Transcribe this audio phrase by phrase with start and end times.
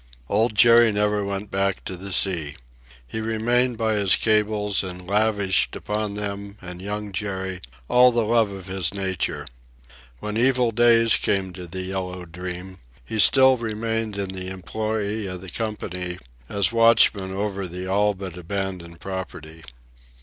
[0.29, 2.55] Old Jerry never went back to the sea.
[3.05, 8.49] He remained by his cables, and lavished upon them and Young Jerry all the love
[8.49, 9.45] of his nature.
[10.19, 15.41] When evil days came to the Yellow Dream, he still remained in the employ of
[15.41, 16.17] the company
[16.49, 19.61] as watchman over the all but abandoned property.